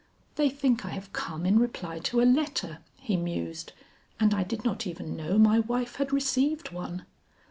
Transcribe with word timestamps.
"They 0.33 0.49
think 0.49 0.83
I 0.83 0.89
have 0.89 1.13
come 1.13 1.45
in 1.45 1.59
reply 1.59 1.99
to 1.99 2.21
a 2.21 2.23
letter," 2.23 2.79
he 2.99 3.15
mused, 3.15 3.73
"and 4.19 4.33
I 4.33 4.41
did 4.41 4.65
not 4.65 4.87
even 4.87 5.15
know 5.15 5.37
my 5.37 5.59
wife 5.59 5.97
had 5.97 6.11
received 6.11 6.71
one." 6.71 7.05